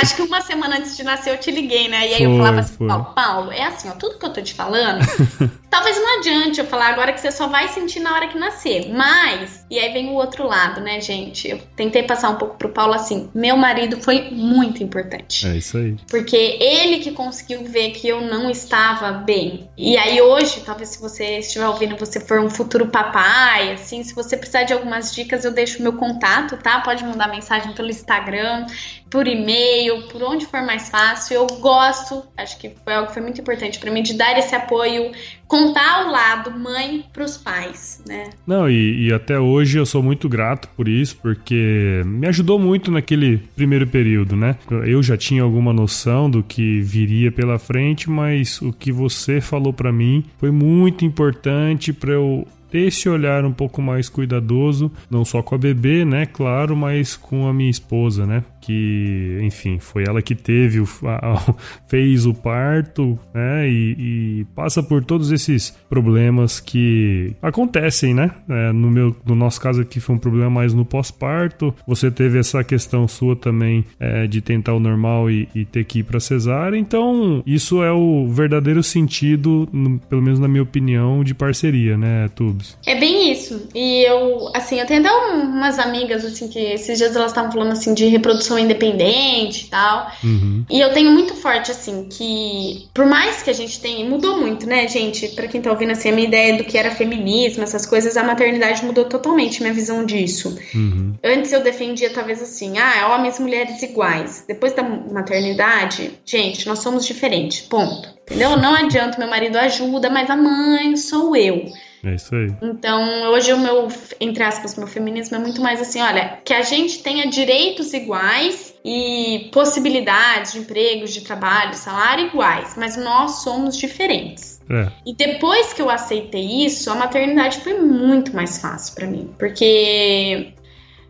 [0.02, 2.10] Acho que uma semana antes de nascer eu te liguei, né?
[2.10, 4.42] E aí foi, eu falava assim, Paulo, Paulo, é assim, ó, tudo que eu tô
[4.42, 5.06] te falando,
[5.78, 8.90] Talvez não adiante eu falar agora que você só vai sentir na hora que nascer.
[8.92, 11.48] Mas, e aí vem o outro lado, né, gente?
[11.48, 15.46] Eu tentei passar um pouco pro Paulo assim: meu marido foi muito importante.
[15.46, 15.96] É isso aí.
[16.10, 19.70] Porque ele que conseguiu ver que eu não estava bem.
[19.78, 24.16] E aí hoje, talvez se você estiver ouvindo, você for um futuro papai, assim, se
[24.16, 26.82] você precisar de algumas dicas, eu deixo meu contato, tá?
[26.82, 28.66] Pode mandar mensagem pelo Instagram
[29.10, 31.36] por e-mail, por onde for mais fácil.
[31.36, 34.54] Eu gosto, acho que foi algo que foi muito importante para mim, de dar esse
[34.56, 35.12] apoio,
[35.48, 38.30] contar o lado mãe para os pais, né?
[38.46, 42.92] Não, e, e, até hoje eu sou muito grato por isso, porque me ajudou muito
[42.92, 44.56] naquele primeiro período, né?
[44.86, 49.72] Eu já tinha alguma noção do que viria pela frente, mas o que você falou
[49.72, 55.24] para mim foi muito importante para eu ter esse olhar um pouco mais cuidadoso, não
[55.24, 58.44] só com a bebê, né, claro, mas com a minha esposa, né?
[58.68, 61.56] Que, enfim, foi ela que teve, o, a,
[61.88, 63.70] fez o parto, né?
[63.70, 68.30] E, e, passa por todos esses problemas que acontecem, né?
[68.50, 71.74] É, no, meu, no nosso caso aqui foi um problema mais no pós-parto.
[71.88, 76.00] Você teve essa questão sua também é, de tentar o normal e, e ter que
[76.00, 76.78] ir para cesárea.
[76.78, 82.30] Então, isso é o verdadeiro sentido, no, pelo menos na minha opinião, de parceria, né,
[82.36, 82.78] Tubes?
[82.86, 83.70] É bem isso.
[83.74, 87.72] E eu, assim, eu tenho até umas amigas, assim, que esses dias elas estavam falando,
[87.72, 90.12] assim, de reprodução independente e tal.
[90.24, 90.66] Uhum.
[90.70, 94.08] E eu tenho muito forte, assim, que por mais que a gente tenha.
[94.08, 95.28] Mudou muito, né, gente?
[95.30, 98.24] Pra quem tá ouvindo, assim, a minha ideia do que era feminismo, essas coisas, a
[98.24, 100.58] maternidade mudou totalmente minha visão disso.
[100.74, 101.16] Uhum.
[101.24, 104.46] Antes eu defendia, talvez assim, ah, homens e mulheres iguais.
[104.48, 107.62] Depois da maternidade, gente, nós somos diferentes.
[107.62, 108.18] Ponto.
[108.24, 108.58] Entendeu?
[108.58, 111.66] Não adianta, meu marido ajuda, mas a mãe sou eu.
[112.04, 112.54] É isso aí.
[112.62, 113.88] Então, hoje o meu,
[114.20, 118.74] entre aspas, meu feminismo é muito mais assim, olha, que a gente tenha direitos iguais
[118.86, 124.62] e possibilidades de empregos, de trabalho, salário iguais, mas nós somos diferentes.
[124.70, 124.92] É.
[125.06, 130.54] E depois que eu aceitei isso, a maternidade foi muito mais fácil para mim, porque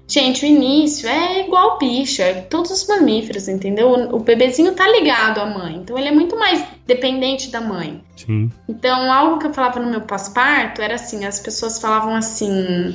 [0.07, 3.91] Gente, o início é igual bicho, é todos os mamíferos, entendeu?
[3.91, 8.01] O bebezinho tá ligado à mãe, então ele é muito mais dependente da mãe.
[8.15, 8.49] Sim.
[8.69, 12.93] Então, algo que eu falava no meu pós-parto era assim: as pessoas falavam assim.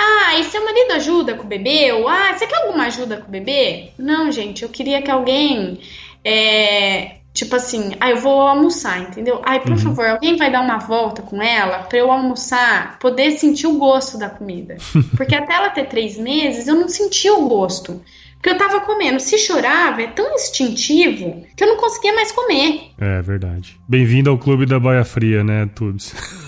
[0.00, 1.90] Ah, e seu marido ajuda com o bebê?
[1.90, 3.90] Ou ah, você quer alguma ajuda com o bebê?
[3.98, 5.80] Não, gente, eu queria que alguém
[6.24, 9.40] é, Tipo assim, ah, eu vou almoçar, entendeu?
[9.44, 9.78] Ai, por uhum.
[9.78, 14.18] favor, alguém vai dar uma volta com ela pra eu almoçar, poder sentir o gosto
[14.18, 14.76] da comida.
[15.16, 18.02] Porque até ela ter três meses, eu não sentia o gosto.
[18.34, 19.20] Porque eu tava comendo.
[19.20, 22.90] Se chorava, é tão instintivo que eu não conseguia mais comer.
[23.00, 23.78] É verdade.
[23.86, 26.12] Bem-vindo ao clube da baia fria, né, Tubes?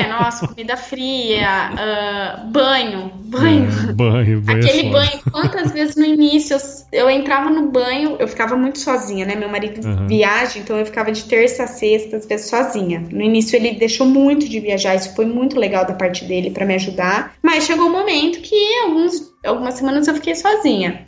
[0.00, 3.68] É, nossa, comida fria, uh, banho, banho.
[3.88, 4.58] É, banho, banho.
[4.58, 8.56] É Aquele é banho, quantas vezes no início eu, eu, entrava no banho, eu ficava
[8.56, 9.34] muito sozinha, né?
[9.34, 10.06] Meu marido uhum.
[10.06, 13.00] viaja, então eu ficava de terça a sexta, às vezes sozinha.
[13.10, 16.64] No início ele deixou muito de viajar, isso foi muito legal da parte dele para
[16.64, 17.34] me ajudar.
[17.42, 21.04] Mas chegou um momento que alguns, algumas semanas eu fiquei sozinha.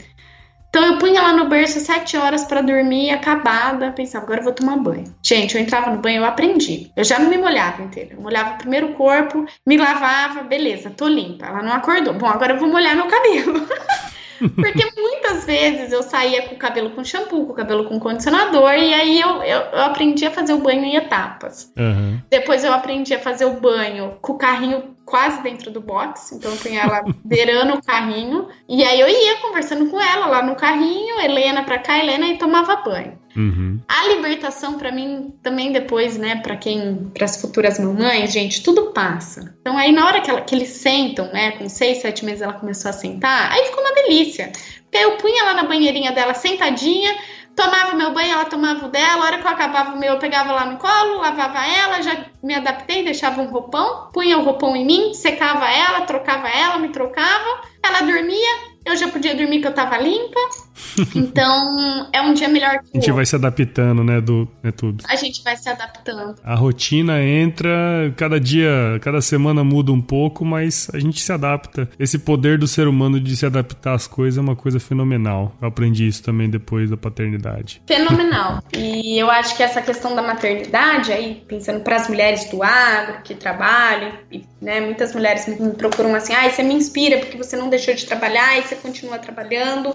[0.75, 4.55] Então eu punha lá no berço sete horas para dormir, acabada, pensava, agora eu vou
[4.55, 5.05] tomar banho.
[5.23, 6.91] Gente, eu entrava no banho, eu aprendi.
[6.97, 8.15] Eu já não me molhava inteira.
[8.15, 11.45] Eu molhava primeiro o corpo, me lavava, beleza, tô limpa.
[11.45, 12.15] Ela não acordou.
[12.15, 13.69] Bom, agora eu vou molhar meu cabelo.
[14.57, 18.73] Porque muitas vezes eu saía com o cabelo com shampoo, com o cabelo com condicionador,
[18.73, 21.71] e aí eu, eu, eu aprendi a fazer o banho em etapas.
[21.77, 22.19] Uhum.
[22.31, 26.51] Depois eu aprendi a fazer o banho com o carrinho quase dentro do box, então
[26.51, 30.57] eu punha ela beirando o carrinho, e aí eu ia conversando com ela lá no
[30.57, 33.21] carrinho, Helena pra cá, Helena, e tomava banho.
[33.37, 33.79] Uhum.
[33.87, 38.93] A libertação para mim também depois, né, para quem, para as futuras mamães, gente, tudo
[38.93, 39.55] passa.
[39.61, 42.55] Então aí na hora que, ela, que eles sentam, né, com seis, sete meses ela
[42.55, 44.51] começou a sentar, aí ficou uma delícia.
[44.85, 47.15] Porque eu punha lá na banheirinha dela sentadinha,
[47.55, 49.23] tomava meu banho, ela tomava o dela.
[49.23, 52.27] A hora que eu acabava o meu, eu pegava lá no colo, lavava ela, já
[52.43, 56.89] me adaptei, deixava um roupão, punha o roupão em mim, secava ela, trocava ela, me
[56.89, 57.63] trocava.
[57.83, 60.41] Ela dormia, eu já podia dormir que eu tava limpa.
[61.15, 65.05] Então, é um dia melhor que A gente vai se adaptando, né, do NetTubes.
[65.09, 66.37] A gente vai se adaptando.
[66.45, 71.89] A rotina entra, cada dia, cada semana muda um pouco, mas a gente se adapta.
[71.99, 75.55] Esse poder do ser humano de se adaptar às coisas é uma coisa fenomenal.
[75.61, 77.83] Eu aprendi isso também depois da paternidade.
[77.87, 78.63] Fenomenal.
[78.73, 83.23] e eu acho que essa questão da maternidade, aí pensando para as mulheres do agro
[83.23, 87.57] que trabalham, e, né, muitas mulheres me procuram assim: "Ah, você me inspira porque você
[87.57, 89.95] não deixou de trabalhar e você continua trabalhando".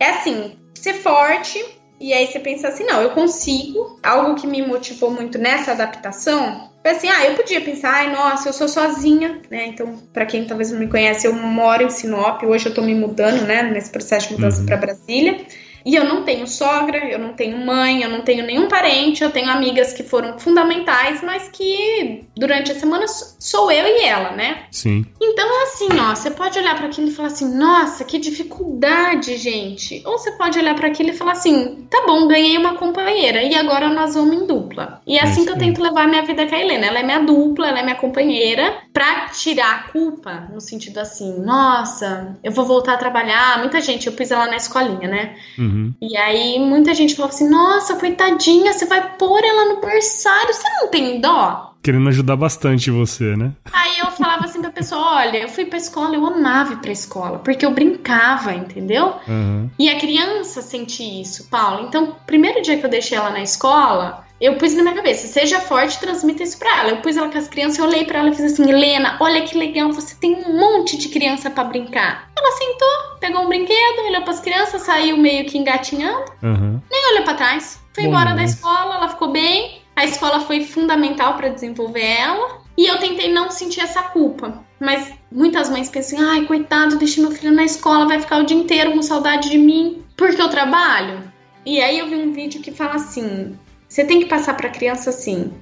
[0.00, 1.62] É assim, ser forte,
[2.00, 4.00] e aí você pensa assim, não, eu consigo.
[4.02, 8.48] Algo que me motivou muito nessa adaptação foi assim, ah, eu podia pensar, ai, nossa,
[8.48, 9.66] eu sou sozinha, né?
[9.66, 12.94] Então, para quem talvez não me conhece, eu moro em Sinop, hoje eu tô me
[12.94, 14.66] mudando, né, nesse processo de mudança uhum.
[14.66, 15.44] para Brasília.
[15.84, 19.30] E eu não tenho sogra, eu não tenho mãe, eu não tenho nenhum parente, eu
[19.30, 24.64] tenho amigas que foram fundamentais, mas que durante a semana sou eu e ela, né?
[24.70, 25.04] Sim.
[25.20, 30.02] Então, assim, ó, você pode olhar para aquilo e falar assim: nossa, que dificuldade, gente.
[30.04, 33.54] Ou você pode olhar para aquilo e falar assim: tá bom, ganhei uma companheira e
[33.54, 35.00] agora nós vamos em dupla.
[35.06, 36.86] E é assim que eu tento levar a minha vida com a Helena.
[36.86, 41.40] Ela é minha dupla, ela é minha companheira, pra tirar a culpa, no sentido assim:
[41.40, 43.58] nossa, eu vou voltar a trabalhar.
[43.58, 45.36] Muita gente, eu pus ela na escolinha, né?
[45.70, 45.94] Uhum.
[46.00, 50.68] E aí muita gente falou assim: nossa, coitadinha, você vai pôr ela no berçário, você
[50.80, 51.70] não tem dó?
[51.82, 53.52] querendo ajudar bastante você, né?
[53.72, 56.92] Aí eu falava assim pra pessoa: olha, eu fui pra escola, eu amava ir pra
[56.92, 59.14] escola, porque eu brincava, entendeu?
[59.26, 59.70] Uhum.
[59.78, 61.86] E a criança sente isso, Paulo.
[61.86, 65.60] Então, primeiro dia que eu deixei ela na escola, eu pus na minha cabeça, seja
[65.60, 66.90] forte, transmita isso pra ela.
[66.90, 69.42] Eu pus ela com as crianças, eu olhei pra ela e fiz assim, Helena, olha
[69.42, 72.30] que legal, você tem um monte de criança para brincar.
[72.36, 76.80] Ela sentou, pegou um brinquedo, olhou pras crianças, saiu meio que engatinhando, uhum.
[76.90, 77.80] nem olhou pra trás.
[77.92, 79.82] Foi Bom, embora da escola, ela ficou bem.
[79.94, 82.60] A escola foi fundamental para desenvolver ela.
[82.78, 84.64] E eu tentei não sentir essa culpa.
[84.78, 88.56] Mas muitas mães pensam: ai, coitado, deixei meu filho na escola, vai ficar o dia
[88.56, 91.30] inteiro com saudade de mim, porque eu trabalho.
[91.66, 93.58] E aí eu vi um vídeo que fala assim:
[93.90, 95.52] você tem que passar para a criança assim,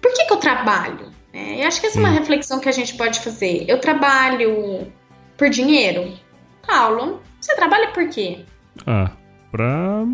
[0.00, 1.12] por que, que eu trabalho?
[1.34, 3.66] É, eu acho que essa é uma reflexão que a gente pode fazer.
[3.68, 4.90] Eu trabalho
[5.36, 6.14] por dinheiro?
[6.66, 8.40] Paulo, você trabalha por quê?
[8.86, 9.10] Ah,
[9.52, 10.06] pra.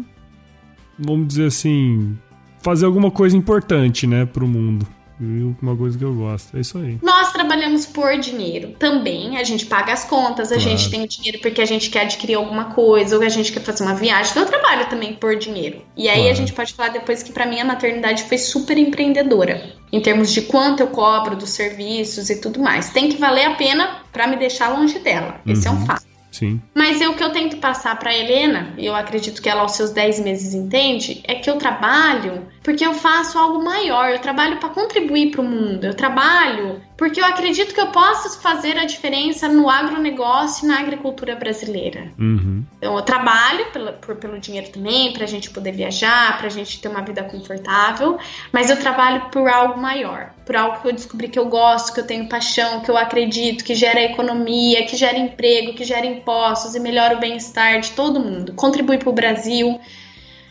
[0.99, 2.19] Vamos dizer assim
[2.61, 4.87] fazer alguma coisa importante, né, pro mundo.
[5.21, 6.57] Uma coisa que eu gosto.
[6.57, 6.99] É isso aí.
[7.03, 9.39] Nós trabalhamos por dinheiro também.
[9.39, 10.71] A gente paga as contas, a claro.
[10.71, 13.61] gente tem o dinheiro porque a gente quer adquirir alguma coisa, ou a gente quer
[13.61, 14.33] fazer uma viagem.
[14.33, 15.83] Então eu trabalho também por dinheiro.
[15.97, 16.31] E aí claro.
[16.31, 19.75] a gente pode falar depois que para mim a maternidade foi super empreendedora.
[19.93, 22.91] Em termos de quanto eu cobro dos serviços e tudo mais.
[22.91, 25.41] Tem que valer a pena para me deixar longe dela.
[25.47, 25.75] Esse uhum.
[25.75, 25.87] é um uhum.
[25.87, 26.14] fato.
[26.35, 26.61] Sim.
[26.75, 29.91] Mas o que eu tento passar para Helena, e eu acredito que ela aos seus
[29.91, 34.71] 10 meses entende, é que eu trabalho porque eu faço algo maior, eu trabalho para
[34.71, 39.49] contribuir para o mundo, eu trabalho porque eu acredito que eu posso fazer a diferença
[39.49, 42.13] no agronegócio e na agricultura brasileira.
[42.19, 42.65] Uhum.
[42.79, 46.51] Então, eu trabalho pelo, por, pelo dinheiro também, para a gente poder viajar, para a
[46.51, 48.19] gente ter uma vida confortável,
[48.53, 52.01] mas eu trabalho por algo maior, por algo que eu descobri que eu gosto, que
[52.01, 56.75] eu tenho paixão, que eu acredito, que gera economia, que gera emprego, que gera impostos
[56.75, 59.81] e melhora o bem-estar de todo mundo, contribui para o Brasil.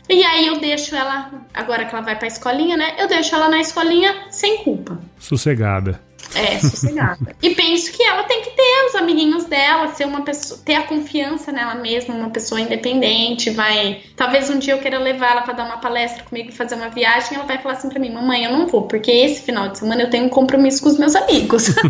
[0.10, 2.96] E aí eu deixo ela, agora que ela vai para a escolinha, né?
[3.00, 5.00] Eu deixo ela na escolinha sem culpa.
[5.18, 6.02] Sossegada.
[6.36, 7.36] É, sossegada.
[7.42, 10.84] e penso que ela tem que ter os amiguinhos dela, ser uma pessoa, ter a
[10.84, 14.02] confiança nela mesma, uma pessoa independente, vai.
[14.16, 16.90] Talvez um dia eu queira levar ela para dar uma palestra comigo e fazer uma
[16.90, 19.80] viagem, ela vai falar assim para mim: "Mamãe, eu não vou, porque esse final de
[19.80, 21.74] semana eu tenho um compromisso com os meus amigos".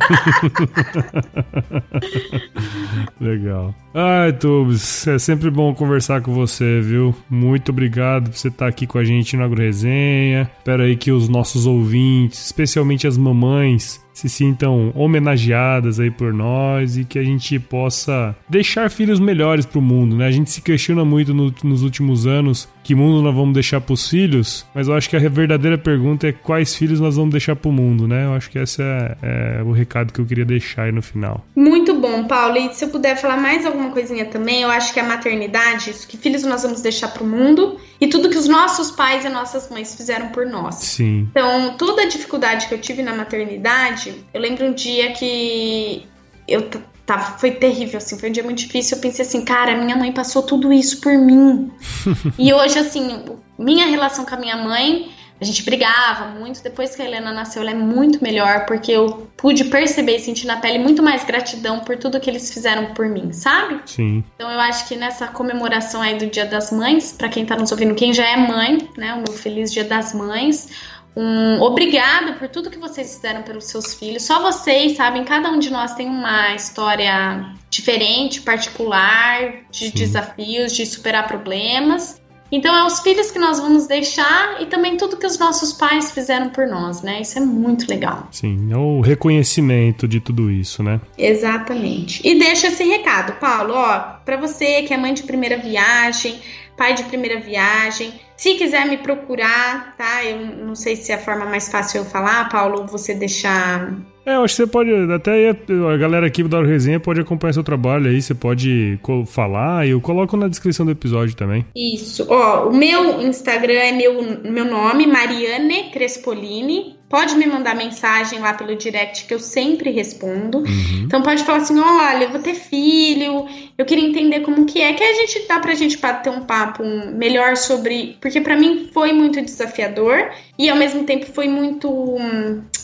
[3.19, 3.73] Legal.
[3.93, 7.15] Ai, Tubes, é sempre bom conversar com você, viu?
[7.29, 10.49] Muito obrigado por você estar aqui com a gente no AgroResenha.
[10.57, 16.97] Espero aí que os nossos ouvintes, especialmente as mamães, se sintam homenageadas aí por nós
[16.97, 20.27] e que a gente possa deixar filhos melhores para o mundo, né?
[20.27, 23.93] A gente se questiona muito no, nos últimos anos que mundo nós vamos deixar para
[23.93, 27.55] os filhos, mas eu acho que a verdadeira pergunta é quais filhos nós vamos deixar
[27.55, 28.25] para o mundo, né?
[28.25, 31.45] Eu acho que esse é, é, o recado que eu queria deixar aí no final.
[31.55, 32.57] Muito bom, Paulo.
[32.57, 36.07] E se eu puder falar mais alguma coisinha também, eu acho que a maternidade, isso
[36.07, 39.29] que filhos nós vamos deixar para o mundo e tudo que os nossos pais e
[39.29, 40.75] nossas mães fizeram por nós.
[40.75, 41.27] Sim.
[41.31, 46.05] Então, toda a dificuldade que eu tive na maternidade, eu lembro um dia que
[46.47, 46.69] eu
[47.05, 48.97] Tava, foi terrível, assim, foi um dia muito difícil.
[48.97, 51.69] Eu pensei assim, cara, minha mãe passou tudo isso por mim.
[52.39, 53.25] e hoje, assim,
[53.59, 55.11] minha relação com a minha mãe,
[55.43, 56.63] a gente brigava muito.
[56.63, 60.47] Depois que a Helena nasceu, ela é muito melhor, porque eu pude perceber e sentir
[60.47, 63.81] na pele muito mais gratidão por tudo que eles fizeram por mim, sabe?
[63.85, 64.23] Sim.
[64.35, 67.71] Então eu acho que nessa comemoração aí do Dia das Mães, para quem tá nos
[67.71, 70.69] ouvindo, quem já é mãe, né, o meu feliz Dia das Mães,
[71.15, 74.23] um obrigada por tudo que vocês fizeram pelos seus filhos.
[74.23, 79.91] Só vocês sabem, cada um de nós tem uma história diferente, particular, de Sim.
[79.91, 82.21] desafios, de superar problemas.
[82.51, 86.11] Então é os filhos que nós vamos deixar e também tudo que os nossos pais
[86.11, 87.19] fizeram por nós, né?
[87.21, 88.27] Isso é muito legal.
[88.29, 91.01] Sim, é o reconhecimento de tudo isso, né?
[91.17, 92.21] Exatamente.
[92.23, 96.39] E deixa esse recado, Paulo, ó, para você que é mãe de primeira viagem,
[96.77, 100.25] pai de primeira viagem, se quiser me procurar, tá?
[100.25, 103.95] Eu não sei se é a forma mais fácil eu falar, Paulo, você deixar.
[104.25, 107.63] É, eu acho que você pode, até a galera aqui do Resenha pode acompanhar seu
[107.63, 111.65] trabalho aí, você pode falar eu coloco na descrição do episódio também.
[111.73, 118.39] Isso, ó, o meu Instagram é meu, meu nome, Mariane Crespolini, pode me mandar mensagem
[118.39, 120.57] lá pelo direct que eu sempre respondo.
[120.57, 121.03] Uhum.
[121.05, 123.45] Então pode falar assim: olha, eu vou ter filho,
[123.77, 126.83] eu queria entender como que é, que a gente dá pra gente bater um papo
[127.13, 128.17] melhor sobre.
[128.19, 132.17] Porque para mim foi muito desafiador e ao mesmo tempo foi muito.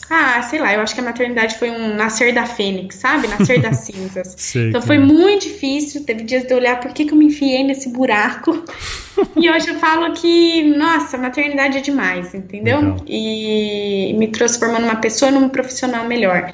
[0.09, 3.27] Ah, sei lá, eu acho que a maternidade foi um nascer da fênix, sabe?
[3.27, 4.33] Nascer das cinzas.
[4.37, 4.99] Sei, então foi é.
[4.99, 6.03] muito difícil.
[6.03, 8.63] Teve dias de olhar por que, que eu me enfiei nesse buraco.
[9.37, 12.79] e hoje eu falo que, nossa, maternidade é demais, entendeu?
[12.79, 13.05] Legal.
[13.07, 16.53] E me transformando numa pessoa, num profissional melhor.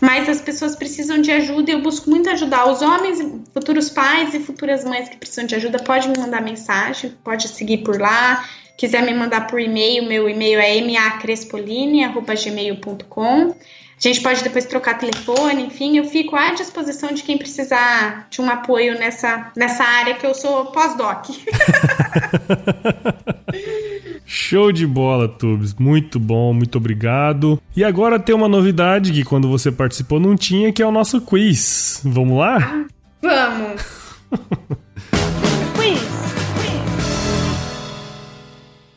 [0.00, 3.18] Mas as pessoas precisam de ajuda e eu busco muito ajudar os homens,
[3.52, 5.78] futuros pais e futuras mães que precisam de ajuda.
[5.78, 8.44] Pode me mandar mensagem, pode seguir por lá
[8.76, 13.54] quiser me mandar por e-mail, meu e-mail é macrespolini.gmail.com.
[13.96, 18.40] A gente pode depois trocar telefone, enfim, eu fico à disposição de quem precisar de
[18.40, 21.28] um apoio nessa, nessa área que eu sou pós-doc.
[24.24, 25.74] Show de bola, Tubes.
[25.74, 27.60] Muito bom, muito obrigado.
[27.76, 31.20] E agora tem uma novidade que quando você participou não tinha, que é o nosso
[31.20, 32.00] quiz.
[32.04, 32.86] Vamos lá?
[33.22, 34.04] Vamos!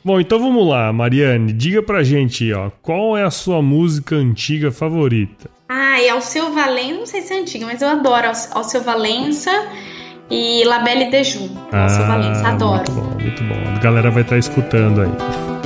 [0.03, 4.71] Bom, então vamos lá, Mariane, diga pra gente, ó, qual é a sua música antiga
[4.71, 5.49] favorita?
[5.67, 9.51] Ah, é Alceu Valença, não sei se é antiga, mas eu adoro Alceu Valença
[10.29, 11.49] e La Belle de Ju.
[11.71, 12.91] Ah, Alceu Valença, adoro.
[12.91, 13.75] Muito bom, muito bom.
[13.75, 15.11] A galera vai estar tá escutando aí.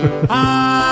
[0.29, 0.91] ah,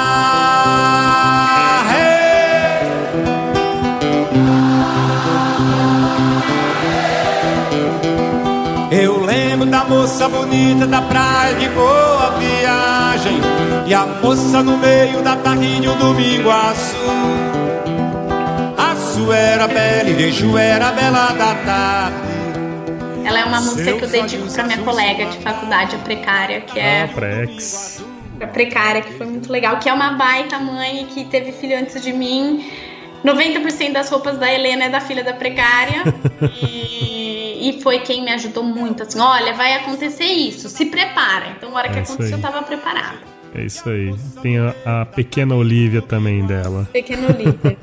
[8.91, 13.39] Eu lembro da moça bonita da praia de boa viagem
[13.85, 16.97] E a moça no meio da tarde de um domingo azul
[18.77, 22.38] Azul era bela e Deju era bela da tarde
[23.29, 26.79] ela é uma música que eu dedico para minha colega de faculdade, a Precária, que
[26.79, 27.03] é.
[27.03, 28.03] Ah, Prex.
[28.41, 32.01] A Precária, que foi muito legal, que é uma baita mãe que teve filho antes
[32.01, 32.65] de mim.
[33.23, 36.03] 90% das roupas da Helena é da filha da Precária.
[36.63, 39.03] e, e foi quem me ajudou muito.
[39.03, 41.49] Assim, olha, vai acontecer isso, se prepara.
[41.55, 43.19] Então, na hora que é aconteceu, eu tava preparada.
[43.53, 44.15] É isso aí.
[44.41, 46.87] Tem a, a pequena Olivia também dela.
[46.91, 47.77] Pequena Olivia.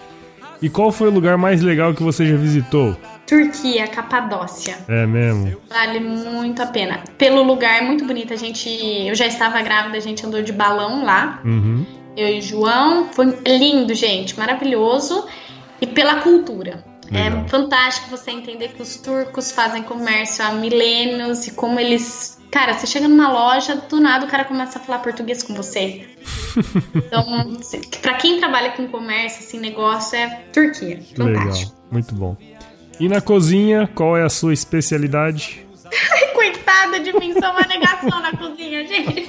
[0.62, 2.96] e qual foi o lugar mais legal que você já visitou?
[3.26, 4.78] Turquia, Capadócia.
[4.88, 5.56] É mesmo?
[5.68, 7.02] Vale muito a pena.
[7.18, 8.32] Pelo lugar, é muito bonito.
[8.32, 8.68] A gente.
[9.06, 11.40] Eu já estava grávida, a gente andou de balão lá.
[11.44, 11.84] Uhum.
[12.16, 13.08] Eu e João.
[13.12, 14.38] Foi lindo, gente.
[14.38, 15.26] Maravilhoso.
[15.80, 16.84] E pela cultura.
[17.12, 17.44] É Legal.
[17.44, 22.40] É fantástico você entender que os turcos fazem comércio há milênios e como eles.
[22.50, 26.06] Cara, você chega numa loja, do nada o cara começa a falar português com você.
[26.94, 27.24] então,
[28.00, 31.00] para quem trabalha com comércio, assim, negócio é Turquia.
[31.16, 31.72] Fantástico.
[31.72, 31.86] Legal.
[31.90, 32.36] Muito bom.
[32.98, 35.66] E na cozinha, qual é a sua especialidade?
[36.34, 39.28] Coitada de mim, sou uma negação na cozinha, gente.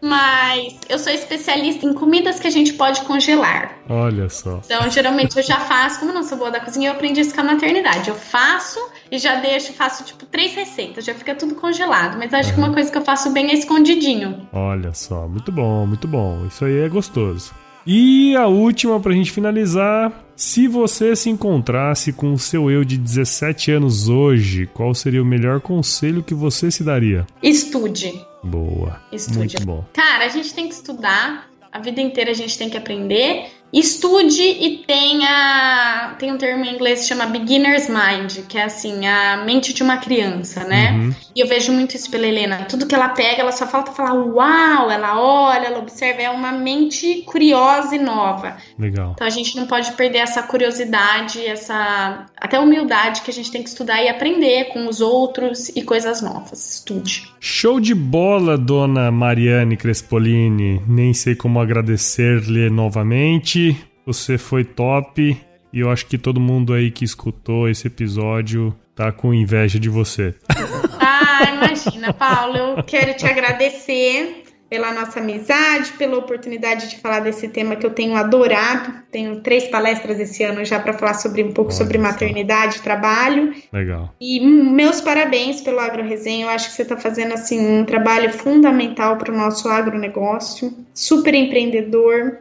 [0.00, 3.78] Mas eu sou especialista em comidas que a gente pode congelar.
[3.88, 4.60] Olha só.
[4.64, 7.42] Então, geralmente eu já faço, como não sou boa da cozinha, eu aprendi isso com
[7.42, 8.08] a maternidade.
[8.08, 8.78] Eu faço
[9.10, 12.16] e já deixo, faço tipo três receitas, já fica tudo congelado.
[12.18, 12.54] Mas acho uhum.
[12.54, 14.48] que uma coisa que eu faço bem é escondidinho.
[14.52, 16.46] Olha só, muito bom, muito bom.
[16.46, 17.52] Isso aí é gostoso.
[17.86, 22.98] E a última pra gente finalizar, se você se encontrasse com o seu eu de
[22.98, 27.26] 17 anos hoje, qual seria o melhor conselho que você se daria?
[27.42, 28.12] Estude.
[28.44, 29.00] Boa.
[29.10, 29.38] Estude.
[29.38, 29.84] Muito bom.
[29.94, 33.46] Cara, a gente tem que estudar, a vida inteira a gente tem que aprender
[33.76, 36.16] Estude e tenha.
[36.18, 39.82] Tem um termo em inglês que chama beginner's mind, que é assim, a mente de
[39.82, 40.92] uma criança, né?
[40.92, 41.14] Uhum.
[41.34, 42.64] E eu vejo muito isso pela Helena.
[42.64, 46.52] Tudo que ela pega, ela só falta falar uau, ela olha, ela observa, é uma
[46.52, 48.56] mente curiosa e nova.
[48.78, 49.12] Legal.
[49.14, 53.62] Então a gente não pode perder essa curiosidade, essa até humildade que a gente tem
[53.62, 56.76] que estudar e aprender com os outros e coisas novas.
[56.76, 57.30] Estude.
[57.38, 60.80] Show de bola, dona Mariane Crespolini.
[60.88, 63.65] Nem sei como agradecer-lhe novamente
[64.04, 65.36] você foi top
[65.72, 69.88] e eu acho que todo mundo aí que escutou esse episódio tá com inveja de
[69.88, 70.34] você.
[71.00, 77.48] Ah, imagina, Paulo, eu quero te agradecer pela nossa amizade, pela oportunidade de falar desse
[77.48, 78.92] tema que eu tenho adorado.
[79.10, 82.82] Tenho três palestras esse ano já para falar sobre um pouco Olha sobre maternidade e
[82.82, 83.54] trabalho.
[83.72, 84.12] Legal.
[84.20, 86.46] E meus parabéns pelo Agro Resenha.
[86.46, 90.72] Eu acho que você está fazendo assim um trabalho fundamental para o nosso agronegócio.
[90.92, 92.38] Super empreendedor,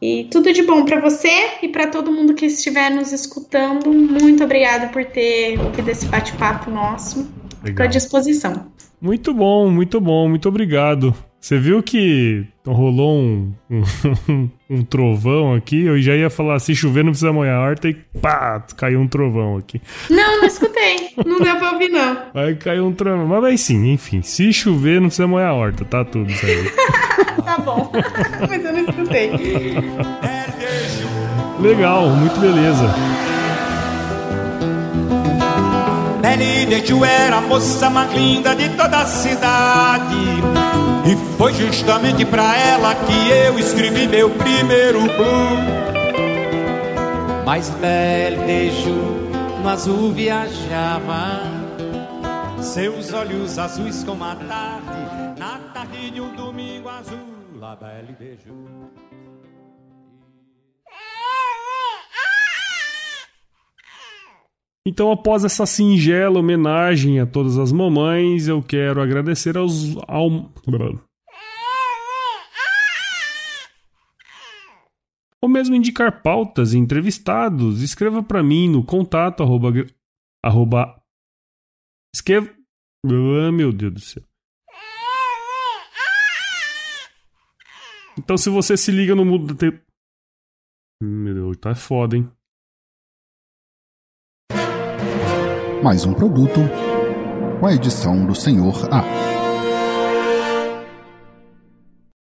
[0.00, 3.92] e tudo de bom para você e para todo mundo que estiver nos escutando.
[3.92, 7.30] Muito obrigada por ter ouvido esse bate-papo nosso.
[7.64, 8.66] Estou à disposição.
[9.00, 11.14] Muito bom, muito bom, muito obrigado.
[11.40, 15.84] Você viu que rolou um, um, um, trovão aqui?
[15.84, 19.08] Eu já ia falar, se chover não precisa molhar a horta e pá, caiu um
[19.08, 19.80] trovão aqui.
[20.10, 21.08] Não, não escutei.
[21.24, 22.24] não deu pra ouvir, não.
[22.34, 23.26] Aí caiu um trovão.
[23.26, 24.20] Mas vai sim, enfim.
[24.20, 26.70] Se chover não precisa molhar a horta, tá tudo isso aí.
[27.50, 27.90] tá bom.
[28.48, 29.32] Mas eu não escutei.
[31.58, 32.84] Legal, muito beleza.
[36.22, 40.14] Nelly Deju era a moça mais linda de toda a cidade.
[41.04, 45.80] E foi justamente pra ela que eu escrevi meu primeiro blues.
[47.44, 49.30] Mas Deju
[49.62, 51.40] no azul viajava.
[52.62, 57.29] Seus olhos azuis como a tarde, na tarde de um domingo azul.
[57.70, 58.52] La Belle Deju.
[64.84, 69.96] Então, após essa singela homenagem a todas as mamães, eu quero agradecer aos.
[70.08, 70.50] Ao...
[75.40, 79.68] Ou mesmo indicar pautas e entrevistados, escreva para mim no contato arroba,
[80.44, 81.00] arroba
[82.12, 82.52] escreva
[83.06, 84.29] ah, meu Deus do céu.
[88.20, 89.82] Então se você se liga no mundo da te...
[91.02, 92.30] Meu Deus, tá foda, hein?
[95.82, 96.60] Mais um produto
[97.58, 99.39] com a edição do Senhor A.